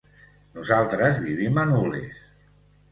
Nosaltres 0.59 1.21
vivim 1.29 1.61
a 1.63 1.69
Nules. 1.75 2.29